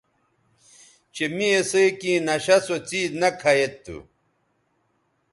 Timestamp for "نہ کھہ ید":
3.21-3.73